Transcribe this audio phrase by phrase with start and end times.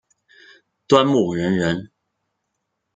[0.87, 1.91] 端木仁人。